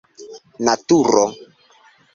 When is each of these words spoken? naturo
naturo 0.67 1.23